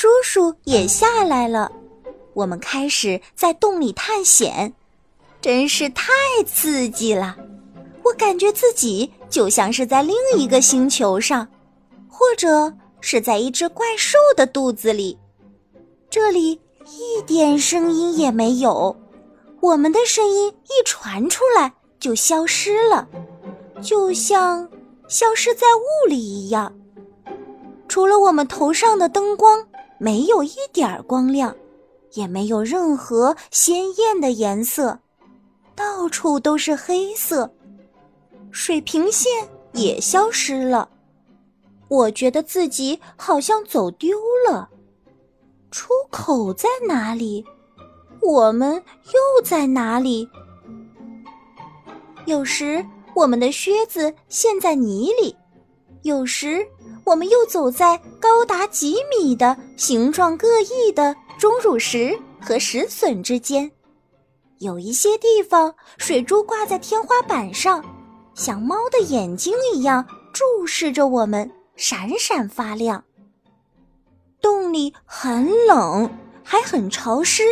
[0.00, 1.70] 叔叔也下来了。
[2.32, 4.72] 我们开始在洞里探险，
[5.42, 6.10] 真是太
[6.46, 7.36] 刺激了！
[8.02, 11.46] 我感觉自己就像是在另一个星球上，
[12.08, 15.18] 或者是在一只怪兽的肚子里。
[16.08, 16.52] 这里
[16.86, 18.96] 一点声音也没有，
[19.60, 23.06] 我们的声音一传出来就消失了，
[23.82, 24.66] 就像
[25.08, 26.74] 消失在雾里一样。
[27.86, 29.62] 除了我们头上的灯光，
[30.00, 31.54] 没有一点光亮。
[32.14, 34.98] 也没有任何鲜艳的颜色，
[35.76, 37.48] 到处都是黑色。
[38.50, 40.88] 水平线也消失了，
[41.86, 44.68] 我觉得自己好像走丢了。
[45.70, 47.46] 出口在哪里？
[48.20, 50.28] 我们又在哪里？
[52.26, 55.36] 有时我们的靴子陷在泥里，
[56.02, 56.66] 有时
[57.04, 61.14] 我们又走在高达几米的、形状各异的。
[61.38, 63.70] 钟乳石和石笋之间，
[64.58, 67.82] 有一些地方水珠挂在天花板上，
[68.34, 73.02] 像猫的眼睛一样注视着我们，闪闪发亮。
[74.42, 76.10] 洞里很冷，
[76.44, 77.42] 还很潮湿。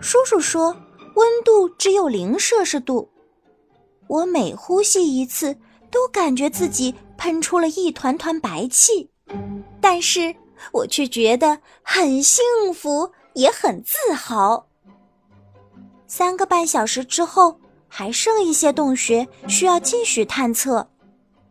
[0.00, 0.74] 叔叔说
[1.16, 3.06] 温度只有零摄氏度。
[4.06, 5.54] 我每呼吸一次，
[5.96, 9.08] 都感觉自己喷出了一团团白气，
[9.80, 10.36] 但是。
[10.72, 14.66] 我却觉得很幸福，也很自豪。
[16.06, 20.88] 三个半小时之后，还剩一些洞穴需要继续探测，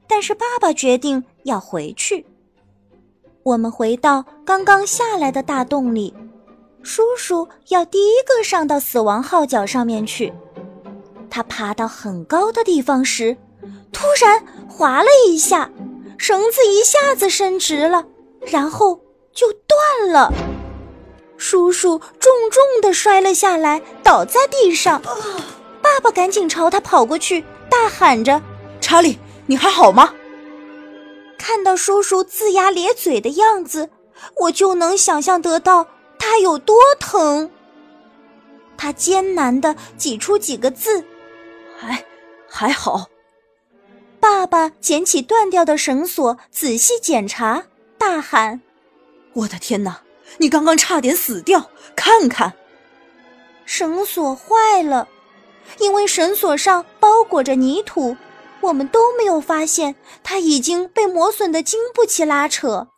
[0.07, 2.25] 但是爸爸决定要回去。
[3.43, 6.11] 我们回到刚刚下来的大洞里，
[6.81, 10.33] 叔叔要第一个上到死亡号角上面去。
[11.29, 13.37] 他爬到很高的地方时，
[13.91, 15.69] 突然滑了一下，
[16.17, 18.05] 绳子一下子伸直了。
[18.47, 18.99] 然后
[19.33, 20.31] 就断了，
[21.37, 25.01] 叔叔重重的摔了下来，倒在地上。
[25.81, 28.41] 爸爸赶紧朝他跑过去，大喊着
[28.79, 29.17] ：“查理，
[29.47, 30.13] 你还好吗？”
[31.39, 33.89] 看到叔叔龇牙咧嘴的样子，
[34.41, 35.87] 我就能想象得到
[36.19, 37.49] 他有多疼。
[38.77, 41.03] 他艰难的挤出几个字
[41.77, 42.03] ：“还
[42.47, 43.07] 还好。”
[44.45, 47.63] 爸爸捡起断掉的绳索，仔细检查。
[47.97, 48.61] 大喊
[49.33, 50.01] ：“我的天哪！
[50.37, 51.71] 你刚刚差点死掉！
[51.95, 52.53] 看看，
[53.65, 55.07] 绳索坏了，
[55.79, 58.15] 因为绳索上包裹着泥土，
[58.61, 62.89] 我们都没有发现它已经被磨损的经不起拉扯。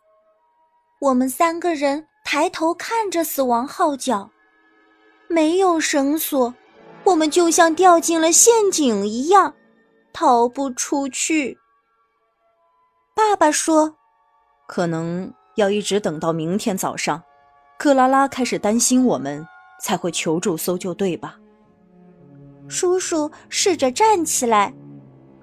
[1.00, 4.28] 我们三个人抬头看着死亡号角，
[5.28, 6.54] 没有绳索，
[7.04, 9.54] 我们就像掉进了陷阱一样，
[10.18, 11.56] 逃不出去。”
[13.14, 13.94] 爸爸说。
[14.66, 17.22] 可能要一直等到明天早上，
[17.78, 19.46] 克拉拉开始担心我们，
[19.80, 21.38] 才会求助搜救队吧。
[22.66, 24.74] 叔叔试着站起来，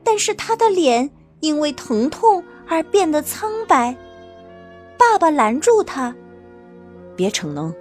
[0.03, 1.09] 但是他的脸
[1.39, 3.95] 因为疼痛而变得苍白。
[4.97, 6.13] 爸爸拦住他
[7.15, 7.73] ：“别逞能，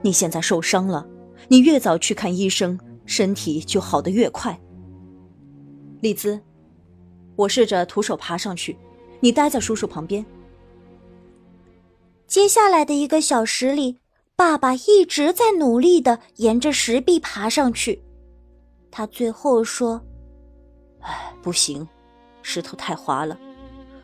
[0.00, 1.06] 你现在受伤了，
[1.48, 4.58] 你越早去看医生，身体就好得越快。”
[6.00, 6.40] 丽兹，
[7.36, 8.76] 我试着徒手爬上去，
[9.20, 10.24] 你待在叔叔旁边。
[12.26, 13.98] 接下来的一个小时里，
[14.34, 18.02] 爸爸一直在努力的沿着石壁爬上去。
[18.90, 20.00] 他最后说
[21.00, 21.86] ：“哎，不行，
[22.42, 23.38] 石头太滑了，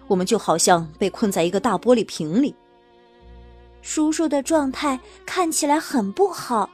[0.07, 2.55] 我们就好像被困在一个大玻璃瓶里。”
[3.81, 6.69] 叔叔的状态看起来很不好，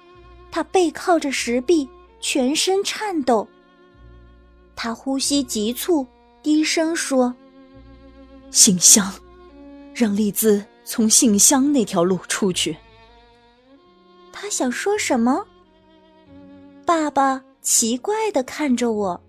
[0.50, 3.46] 他背靠着石壁，全身颤抖。
[4.82, 6.04] 他呼吸急促，
[6.42, 7.32] 低声说
[8.50, 9.14] ：“信箱，
[9.94, 12.76] 让丽兹。”从信箱那条路出去。
[14.32, 15.46] 他想说什么？
[16.84, 19.22] 爸爸奇怪的看着我。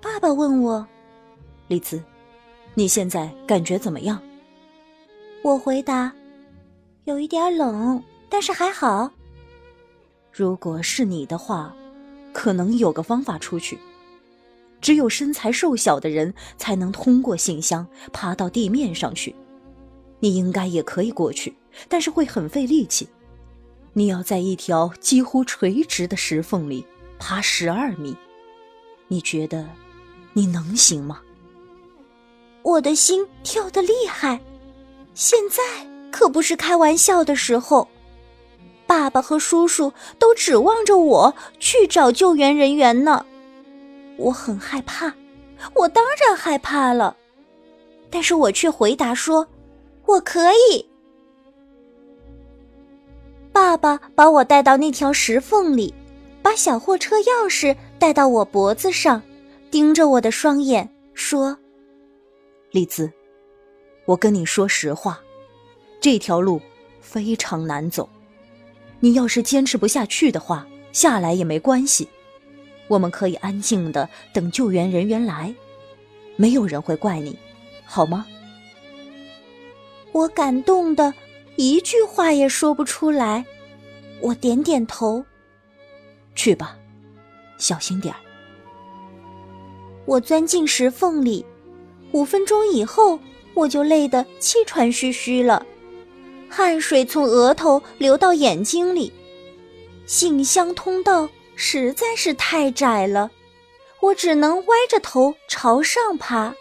[0.00, 0.86] 爸爸问我
[1.66, 2.00] ：“丽兹，
[2.74, 4.22] 你现在感觉怎么样？”
[5.42, 6.12] 我回答
[7.02, 9.10] ：“有一点冷，但是还好。”
[10.30, 11.74] 如果是你的话，
[12.32, 13.76] 可能有个方法出去。
[14.82, 19.34] 只有身材瘦小的人才能通过信箱爬到地面上去。
[20.20, 21.54] 你应该也可以过去，
[21.88, 23.08] 但是会很费力气。
[23.94, 26.84] 你要在一条几乎垂直的石缝里
[27.18, 28.16] 爬十二米，
[29.08, 29.68] 你觉得
[30.32, 31.20] 你能行吗？
[32.62, 34.40] 我的心跳得厉害，
[35.14, 35.62] 现在
[36.10, 37.88] 可不是开玩笑的时候。
[38.86, 43.24] 爸爸和叔叔都指望着我去找救援人员呢。
[44.16, 45.12] 我很害怕，
[45.74, 47.16] 我当然害怕了，
[48.10, 49.46] 但是我却回答说。
[50.04, 50.84] 我可以。
[53.52, 55.94] 爸爸把我带到那条石缝里，
[56.42, 59.22] 把小货车钥匙戴到我脖子上，
[59.70, 61.56] 盯着我的双眼说
[62.72, 63.10] ：“丽兹，
[64.04, 65.20] 我跟你说实话，
[66.00, 66.60] 这条路
[67.00, 68.08] 非常难走。
[68.98, 72.08] 你要是坚持不下去的话，下来也没关系，
[72.92, 75.54] 我们可以安静的等救援人员来，
[76.36, 77.34] 没有人会怪你，
[77.86, 78.26] 好吗？”
[80.12, 81.14] 我感动的
[81.56, 83.46] 一句话也说不出来，
[84.20, 85.24] 我点点头。
[86.34, 86.76] 去吧，
[87.56, 88.20] 小心点儿。
[90.04, 91.42] 我钻进石缝里，
[92.12, 93.18] 五分钟以后，
[93.54, 95.64] 我就累得气喘吁吁了，
[96.46, 99.10] 汗水从额头流到眼睛里。
[100.04, 101.26] 信箱通道
[101.64, 103.30] 实在是太窄了，
[104.00, 106.52] 我只能歪着头朝上爬。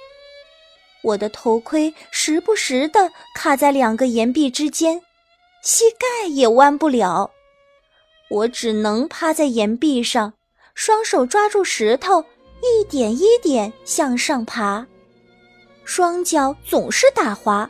[1.01, 5.01] 我的头盔时不时地卡在两个岩壁之间，
[5.63, 7.31] 膝盖也弯不了。
[8.29, 10.31] 我只能趴在岩壁上，
[10.75, 12.23] 双手抓住石头，
[12.61, 14.85] 一点一点向上爬。
[15.83, 17.67] 双脚总是打滑，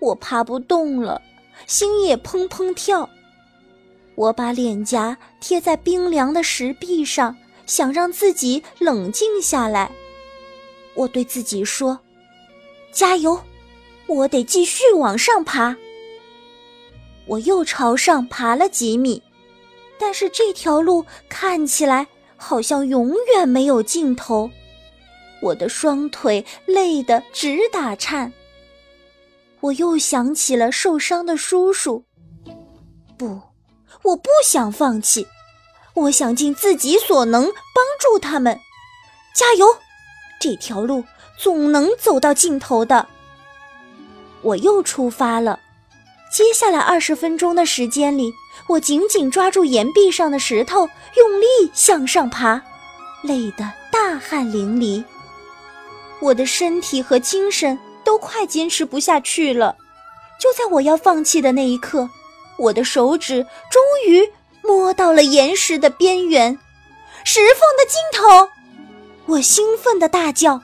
[0.00, 1.22] 我爬不动了，
[1.66, 3.08] 心也砰砰跳。
[4.18, 7.36] 我把脸颊贴在冰凉的石壁上，
[7.66, 9.88] 想让自己冷静下来。
[10.94, 11.96] 我对自己说。
[12.90, 13.40] 加油！
[14.08, 15.76] 我得继续往上爬。
[17.26, 19.22] 我又朝上爬了几米，
[20.00, 22.04] 但是这条路看起来
[22.36, 24.50] 好像永远没有尽头。
[25.40, 28.32] 我的双腿累得直打颤。
[29.60, 32.02] 我又想起了受伤的叔叔。
[33.16, 33.40] 不，
[34.02, 35.26] 我不想放弃，
[35.94, 38.58] 我想尽自己所能帮助他们。
[39.34, 39.66] 加油！
[40.40, 41.04] 这条路。
[41.40, 43.06] 总能走到尽头的。
[44.42, 45.60] 我又出发了。
[46.32, 48.34] 接下来二十分钟的时间里，
[48.66, 52.60] 我紧紧抓住岩壁上的石头，用力向上爬，
[53.22, 55.04] 累得大汗淋漓。
[56.18, 59.76] 我的身体和精神都快坚持不下去了。
[60.40, 62.10] 就在我要放弃的那一刻，
[62.58, 64.30] 我的手指终于
[64.62, 66.58] 摸到了岩石的边缘，
[67.24, 68.50] 石缝的尽头。
[69.26, 70.60] 我兴奋地大叫。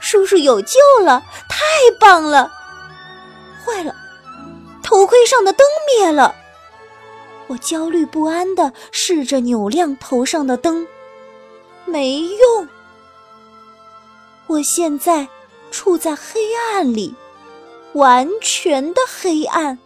[0.00, 1.22] 叔叔有救了！
[1.48, 1.64] 太
[2.00, 2.50] 棒了！
[3.64, 3.94] 坏了，
[4.82, 6.34] 头盔上的灯灭了。
[7.46, 10.84] 我焦虑不安地试着扭亮头上的灯，
[11.84, 12.68] 没用。
[14.48, 15.28] 我现在
[15.70, 17.14] 处在黑暗里，
[17.92, 19.78] 完全的黑暗。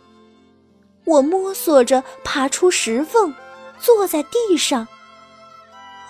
[1.06, 3.34] 我摸索着爬出石缝，
[3.80, 4.86] 坐在地上。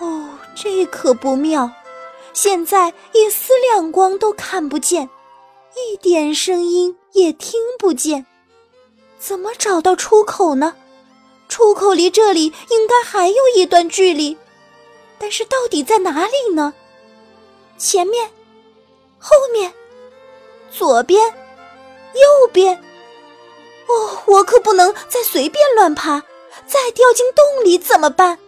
[0.00, 1.70] 哦，这可不妙。
[2.32, 5.08] 现在一丝亮光都看不见，
[5.74, 8.26] 一点声音也听不见，
[9.18, 10.74] 怎么找到出口呢？
[11.48, 14.36] 出口离这里应该还有一段距离，
[15.18, 16.74] 但是到底在哪里呢？
[17.78, 18.28] 前面、
[19.18, 19.72] 后面、
[20.70, 22.82] 左边、右边……
[23.88, 26.20] 哦，我可不能再随便乱爬，
[26.66, 28.38] 再掉进洞里怎么办？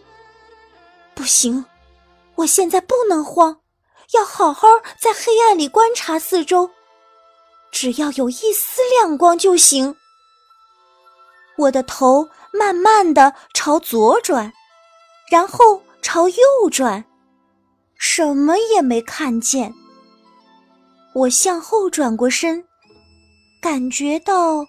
[1.14, 1.64] 不行，
[2.36, 3.60] 我现在不能慌。
[4.12, 4.66] 要好好
[4.98, 6.70] 在黑暗里观察四周，
[7.70, 9.94] 只要有一丝亮光就行。
[11.58, 14.50] 我的头慢慢的朝左转，
[15.30, 17.04] 然后朝右转，
[17.98, 19.74] 什么也没看见。
[21.14, 22.64] 我向后转过身，
[23.60, 24.64] 感觉到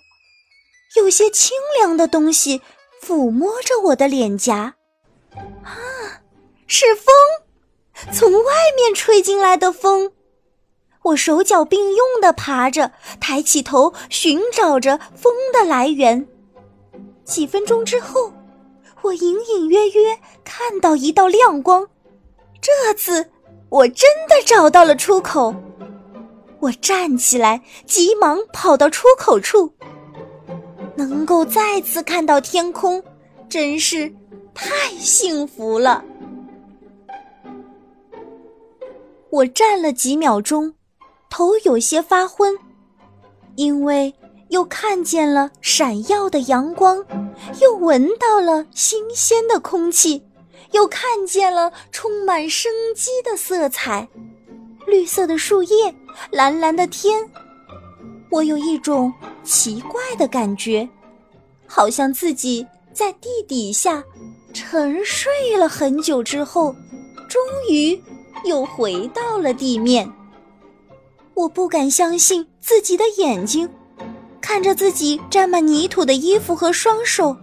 [0.96, 2.62] 有些清凉的东西
[3.04, 4.76] 抚摸着我的脸颊，
[5.64, 6.22] 啊，
[6.66, 7.14] 是风。
[8.12, 10.12] 从外面吹进来的风，
[11.04, 16.28] 我手脚并用地爬着，抬起头寻找着风的来源。
[17.24, 18.34] 几分钟之后，
[19.02, 21.88] 我隐隐约约看到一道亮光。
[22.60, 23.30] 这次
[23.70, 25.54] 我真的找到了出口。
[26.62, 29.74] 我站起来，急忙跑到出口处。
[31.06, 33.04] 能够再次看到天空，
[33.48, 34.14] 真是
[34.54, 36.04] 太幸福了。
[39.30, 40.74] 我站了几秒钟，
[41.30, 42.58] 头有些发昏，
[43.56, 44.14] 因为
[44.50, 47.06] 又看见了闪耀的阳光，
[47.62, 50.24] 又闻到了新鲜的空气，
[50.72, 54.08] 又看见了充满生机的色彩，
[54.88, 55.94] 绿色的树叶，
[56.32, 57.30] 蓝蓝的天。
[58.32, 60.88] 我有一种奇怪的感觉，
[61.68, 64.04] 好像自己在地底下
[64.54, 66.76] 沉睡了很久之后，
[67.28, 68.02] 终于。
[68.46, 70.10] 又回到了地面。
[71.34, 73.70] 我不敢相信自己的眼睛，
[74.40, 77.36] 看着自己沾满泥土的衣服和双手，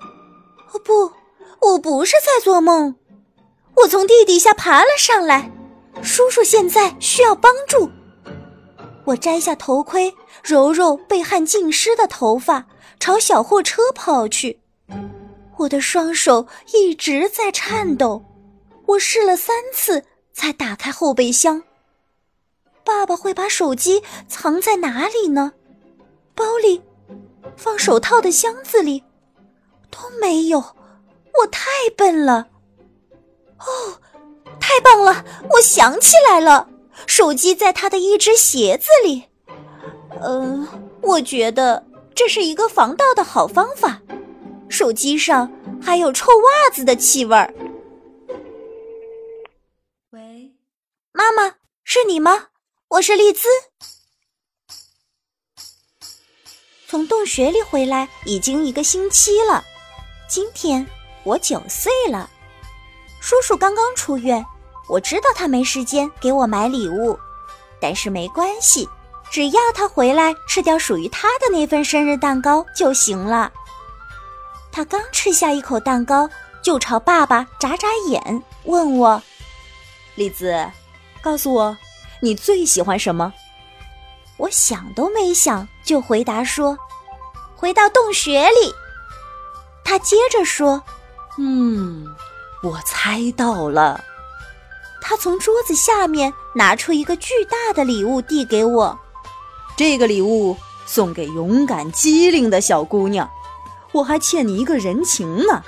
[0.73, 1.13] 哦不，
[1.61, 2.95] 我不是在做梦，
[3.75, 5.53] 我从地底下爬了上来。
[6.03, 7.91] 叔叔现在需要帮助。
[9.07, 12.67] 我摘下头盔，揉揉被汗浸湿的头发，
[12.99, 14.61] 朝小货车跑去。
[15.57, 18.25] 我的双手一直在颤抖，
[18.85, 21.63] 我试了三次才打开后备箱。
[22.85, 25.53] 爸爸会把手机藏在哪里呢？
[26.35, 26.83] 包里、
[27.57, 29.03] 放手套的箱子里
[29.89, 30.59] 都没有。
[30.59, 32.49] 我太笨了。
[33.59, 34.01] 哦，
[34.59, 35.25] 太棒了！
[35.51, 36.69] 我想起来了，
[37.07, 39.25] 手机在他的一只鞋子里。
[40.23, 40.67] 嗯，
[41.03, 44.01] 我觉得这是一个防盗的好方法。
[44.69, 45.51] 手机上
[45.81, 47.55] 还有臭袜子的气味儿。
[50.11, 50.55] 喂，
[51.13, 52.49] 妈妈，是你吗？
[52.89, 53.49] 我是丽兹。
[56.89, 59.65] 从洞穴里回来已经一个星期了，
[60.29, 60.87] 今天
[61.25, 62.31] 我九岁了。
[63.21, 64.45] 叔叔刚刚出院，
[64.89, 67.19] 我知道他没时间给我买礼物，
[67.81, 68.89] 但是没关系，
[69.31, 73.53] 只要他回来吃掉属于他的那份生日蛋糕就行了。
[74.71, 76.29] 他刚吃下一口蛋糕，
[76.63, 79.21] 就朝爸爸眨眨眼，问我
[80.15, 80.71] ：“栗子，
[81.23, 81.77] 告诉我，
[82.21, 83.33] 你最喜欢什么？”
[84.39, 86.79] 我想都没想就回答说
[87.57, 88.75] ：“回到洞穴里。”
[89.83, 90.83] 他接着说
[91.39, 92.07] ：“嗯，
[92.63, 94.05] 我猜到了。”
[95.09, 98.99] 他从桌子下面拿出一个巨大的礼物递给我，
[99.77, 103.31] 这个礼物送给勇敢机灵的小姑娘。
[103.93, 105.63] 我还欠你一个人情呢。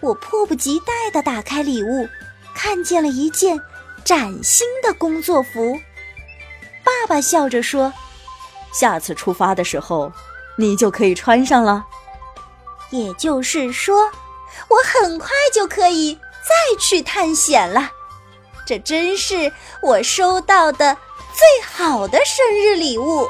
[0.00, 2.08] 我迫不及待地打开礼物，
[2.54, 3.60] 看见了一件
[4.02, 5.78] 崭新的工作服。
[6.82, 7.92] 爸爸笑着说
[8.72, 10.10] ：“下次出发的时候，
[10.56, 11.84] 你就可以穿上了。”
[12.88, 14.10] 也就是说，
[14.68, 17.90] 我很快就可以再去探险了。
[18.64, 20.96] 这真是我收到的
[21.34, 23.26] 最好的生日礼物。